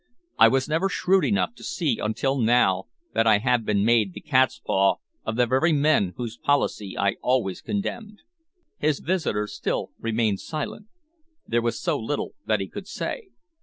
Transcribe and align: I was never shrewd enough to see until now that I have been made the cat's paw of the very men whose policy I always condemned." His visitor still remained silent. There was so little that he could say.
I 0.39 0.47
was 0.47 0.67
never 0.67 0.89
shrewd 0.89 1.23
enough 1.25 1.53
to 1.53 1.63
see 1.63 1.99
until 1.99 2.39
now 2.41 2.85
that 3.13 3.27
I 3.27 3.37
have 3.37 3.63
been 3.63 3.85
made 3.85 4.13
the 4.15 4.19
cat's 4.19 4.57
paw 4.57 4.95
of 5.23 5.35
the 5.35 5.45
very 5.45 5.73
men 5.73 6.15
whose 6.17 6.39
policy 6.39 6.97
I 6.97 7.17
always 7.21 7.61
condemned." 7.61 8.23
His 8.79 8.99
visitor 8.99 9.45
still 9.45 9.91
remained 9.99 10.39
silent. 10.39 10.87
There 11.45 11.61
was 11.61 11.79
so 11.79 11.99
little 11.99 12.33
that 12.47 12.59
he 12.61 12.67
could 12.67 12.87
say. 12.87 13.25